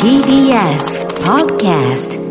[0.00, 2.22] TBS Podcast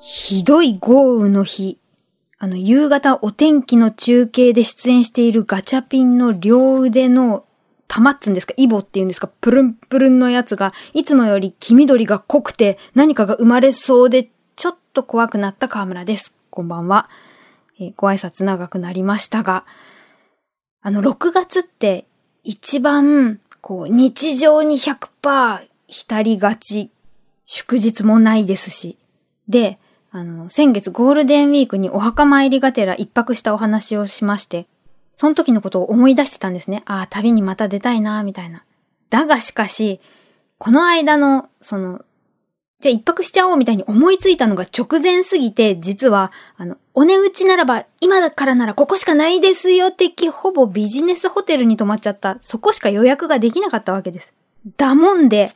[0.00, 1.78] ひどい豪雨の日。
[2.38, 7.44] あの、夕方お天気の中継で出演しているガチャピンの両腕の
[7.86, 16.34] 玉っつんですかイボっていうんですかプルンプルンのやつが、いつもより黄緑が濃くて何かが生まれそうで、ちょっと怖くなった河村です。
[16.50, 17.08] こんばんは。
[17.78, 19.64] えー、ご挨拶長くなりましたが、
[20.82, 22.06] あの、6月って
[22.42, 26.90] 一番、こう、日常に100%浸りがち、
[27.44, 28.96] 祝日もないですし。
[29.48, 29.78] で、
[30.10, 34.66] あの、先月ゴールデンウィークにお墓参りがてら一泊したお話をしまして、
[35.16, 36.82] その時のことを思い出してたんですね。
[36.86, 38.64] ああ、旅にまた出たいな、みたいな。
[39.10, 40.00] だがしかし、
[40.58, 42.04] この間の、その、
[42.80, 52.38] じゃあ一泊しちゃおうみたいに思いついたのが直前すぎて、実は、あの、お値打ちならば、今からならここしかないですよ的、ほぼビジネスホテルに泊まっちゃった。
[52.40, 54.32] そこしか予約ができなかったわけです。
[54.78, 55.52] だもんで、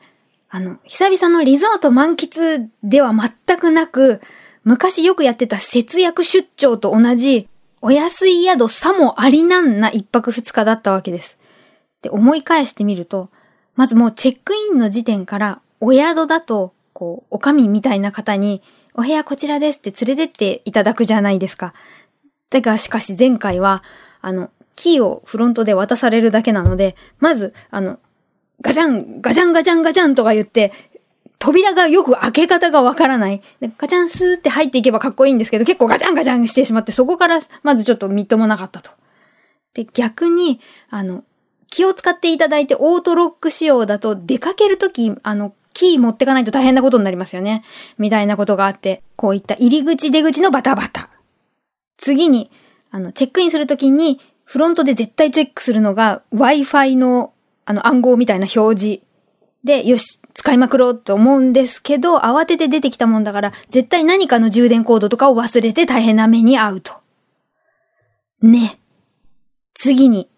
[0.50, 4.20] あの、久々のリゾート満喫では全くなく、
[4.62, 7.48] 昔よくやってた節約出張と同じ、
[7.80, 11.38] お安い宿さもありなんな一泊二日だったわけです。
[12.02, 13.30] で、思い返してみると、
[13.76, 18.62] まずもうチェックインの時点から、お宿だとこう、おかみみたいな方に、
[18.94, 21.74] お部屋こちらですって連れてっていただくじゃないですか。
[22.48, 23.82] だがしかし前回は、
[24.22, 27.98] あの、キーをフロントで渡されるだけなので、まず、あの、
[28.62, 30.72] ガジャン、ガジャンガジャンガジャンとか言って、
[31.38, 33.42] 扉がよく開け方がわからない。
[33.60, 38.92] でガチャンスーって入っていけばかっこいいんですけど、結構ガチャンガチャンしてしまって、そこからまずちょっとみっともなかったと。
[39.74, 41.24] で、逆に、あの、
[41.68, 47.62] 気を使っていただいてオートロック仕様だと出かけるとき、あの、キー持ってかないと大変なことになりますよね。
[47.98, 51.10] みたいなことがあって、こういった入り口出口のバタバタ。
[51.98, 52.50] 次に、
[52.90, 57.32] あの、チェックインするときに、フロントで絶対チェックするのが Wi-Fi の
[57.66, 59.02] あの暗号みたいな表示。
[59.64, 66.92] で、よし、使いまくろうと思うんですけど、慌てて出てきたもんだから、絶対何かの充電コードとかを忘れて大変な目に遭うと。
[68.42, 68.78] ね。
[69.72, 70.28] 次に、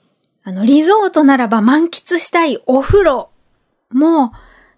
[0.44, 3.32] あの、リゾートならば満喫したいお風呂
[3.90, 4.30] もう、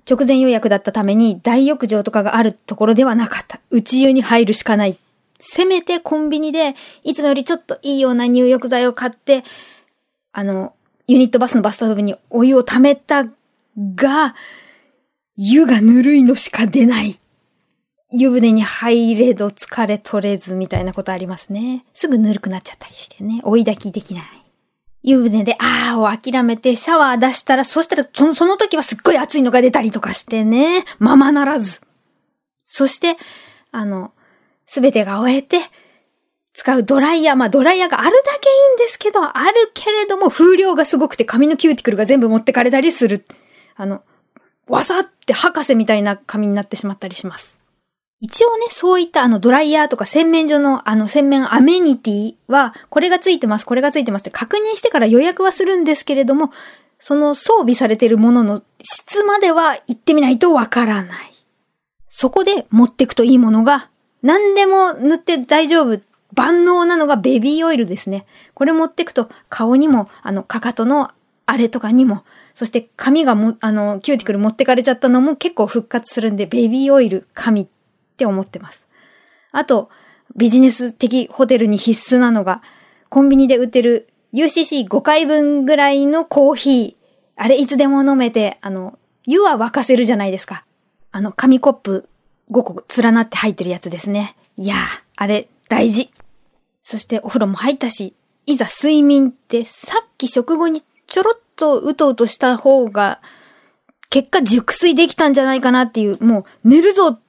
[0.08, 3.60] 直前予約だったために大浴場とかがあるところではなかった。
[3.70, 4.96] 内湯に入るしかない。
[5.38, 6.74] せめてコンビニで、
[7.04, 9.44] いつもよりちょっといいような入浴剤を買って、
[10.32, 10.74] あの、
[11.06, 13.24] ユニットバスのバスタブにお湯を溜めた
[13.94, 14.34] が、
[15.36, 17.14] 湯がぬるいのしか出ない。
[18.10, 21.84] 湯船に入れど疲れ取れずみたいなことありますね。
[21.92, 23.42] すぐぬるくなっちゃったりしてね。
[23.44, 24.24] 追い炊きできない。
[25.08, 31.80] 湯船で、あーを諦めてシャワー出したら、そしたらその、その時はすっごい熱いのが出たりとかしてね、ままならず。
[32.62, 33.16] そして、
[33.72, 34.12] あの、
[34.66, 35.58] すべてが終えて、
[36.52, 43.24] 使うドライヤー、まあドライヤーがあるだけいいんですけど、あるけれども風量がすごくて髪のキューティクルが全部持ってかれたりする。
[43.76, 44.02] あの、
[44.66, 47.57] わさって博士みたいな髪になってしまったりします。
[48.20, 56.50] 一応ね、そういったあのドライヤーとか洗面所のあの洗面アメニティは、これがついてます、これがついてますって確認してから予約はするんですけれども、
[56.98, 61.34] その装備されているものの質までは行ってみないとわからない。
[62.08, 63.88] そこで持ってくといいものが、
[64.22, 66.00] 何でも塗って大丈夫、
[66.34, 68.26] 万能なのがベビーオイルですね。
[68.54, 71.12] これ持ってくと顔にも、あの、かかとの
[71.46, 77.68] あれとかにも、そして髪がも、あの、キューティクル持ってかれちゃったのも結構復活するんで、ベビーオイル、神
[78.18, 78.84] って思ってます。
[79.52, 79.90] あと、
[80.34, 82.62] ビジネス的ホテルに必須なのが、
[83.08, 86.94] コンビニで売ってる UCC5 回分ぐらいのコーヒー。
[87.36, 90.64] あれいつでも飲めて、あの、湯は沸かせるじゃないですか。
[91.12, 92.08] あの、紙コップ
[92.50, 94.34] 5個連なって入ってるやつですね。
[94.56, 94.78] いやー、
[95.14, 96.10] あれ大事。
[96.82, 98.14] そしてお風呂も入ったし、
[98.46, 103.20] いざ睡眠ってさっき食後にちょろっとうとうとした方が、
[104.10, 107.20] 結果熟睡できたんじゃないかなっていう、もう寝るぞっ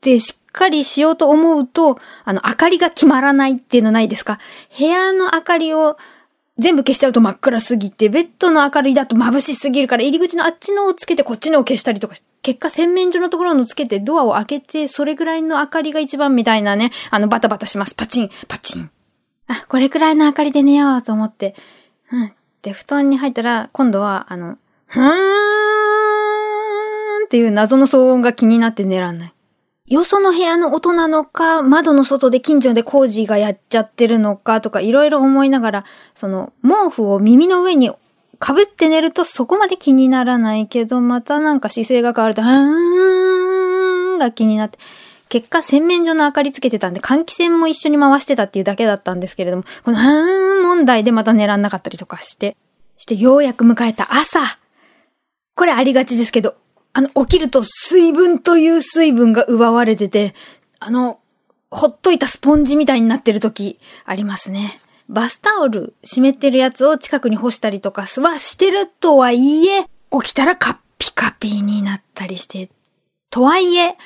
[0.00, 4.38] てしっかりしようと思うと、あの、明かりが決まらないっていうのないですか？
[4.78, 5.96] 部屋の明かりを
[6.58, 17.94] 全部消しちゃうと真っ暗すぎて、ベッドの明かりだと眩しすぎるから、入り口のあっちのをつけてこっちのを消したりとか、結果洗面所のところのつけてドアを開けて、それぐらいの明かりが一番みたいなね、あの、バタバタします。
[17.94, 18.90] パチン、パチン。
[19.46, 21.54] あ、これくらいの明かりで寝ようと思って、
[22.10, 22.32] うん。
[22.62, 25.08] で、布団に入ったら、今度は、あの、ふーん
[27.26, 29.32] っていう謎の騒音が気になって寝らんない。
[29.90, 37.94] よその部屋の音なのか、窓の外で近所で工事がやっちゃってるのかとかいろいろ思いながら、その毛布を耳の上に被
[38.62, 44.78] って寝るとそこまで気にならないけど、またなんか姿勢が変わると、あーんが気になって、
[45.30, 52.56] 結果洗面所の明かりつけてたんで換気扇も一緒に回してたっていうだけだったんですけれども、このあーん問題でまた寝らんなかったりとかして、
[52.98, 54.40] してようやく迎えた朝。
[55.54, 56.56] これありがちですけど、
[56.98, 60.34] あの、起きると水分という水分が奪われてて、
[60.80, 61.20] あの、
[61.70, 64.80] ほっといたスポンジみたいになってる時ありますね。
[65.08, 72.68] バスタオル湿ってるやつを近くに干したりとかはしてるとはいえ、起きたらカッピカピになったりして、
[73.30, 73.96] とはいえ、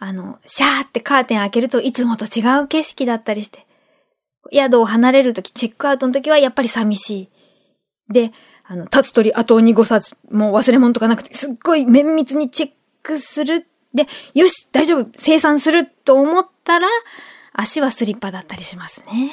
[0.00, 3.64] あの、シャーってカーテン開けるといつもと違う景色だったりして、
[4.52, 7.28] 宿を離れるとき、チェックアウトのときはやっぱり寂しい。
[8.12, 8.32] で、
[8.70, 12.70] あの、立つ鳥後を濁さず、もう忘れ物とかなくて、すっごい綿密にチェッ
[13.02, 13.66] クする。
[13.92, 16.86] で、よし、大丈夫、生産すると思ったら、
[17.52, 19.32] 足はスリッパだったりしますね。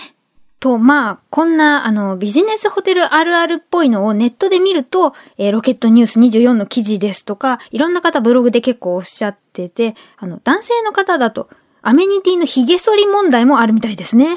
[0.60, 11.48] と、まあ、こんな、あの、ビジネスホテルあるあるっぽいのをネットで見ると、えー、ロケットニュース24の記事ですとか、いろんな方ブログで結構おっしゃってて、あの、男性の方だと、
[11.84, 14.36] アメニティの髭剃り問題もあるみたいですね。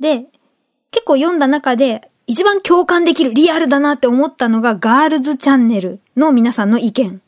[0.00, 0.26] で、
[0.90, 7.20] 結構読んだ中で、一番共感できる、リアルだなって思ったのが、ガールズチャンネルの皆さんの意見。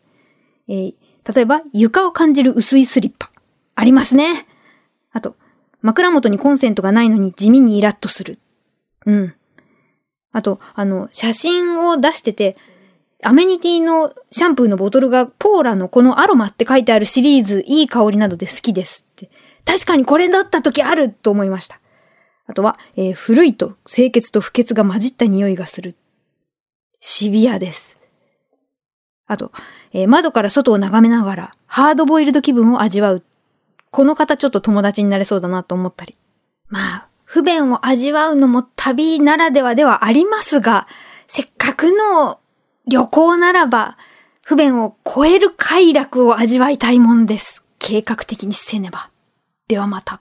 [0.69, 0.95] えー、
[1.35, 3.31] 例えば、床を感じる薄いスリッパ。
[3.75, 4.47] ありますね。
[5.13, 5.37] あと、
[5.83, 8.39] 枕元にコンセントがないのに地味にイラッとする。
[9.05, 9.35] うん。
[10.33, 12.57] あと、あの、写真を出してて、
[13.23, 19.31] アメニティのシャンプーのボトルがポーラのこのアロマって書いてあるシリーズ、いい香りなどで好きですって。
[19.65, 21.81] 確かにこれだった時あると思いました。
[22.47, 25.97] あとは、えー、古いと清潔と不潔が混じった匂いがする。
[27.01, 27.97] シビアです。
[29.27, 29.53] あと、
[29.93, 33.25] えー、窓から外を眺めながら、ハードボイルド気分を味わう。
[33.91, 36.17] この方ちょっと友達になれそうだなと思ったり。
[36.69, 40.87] まあ、不便を味わうのも旅ならではではありますが、
[41.27, 42.39] せっかくの
[42.87, 43.99] 旅行ならば、
[44.45, 47.65] 不便を超える快楽を味わいたいもんです。
[47.81, 49.11] 計画的にせねば。
[49.67, 50.21] ではまた。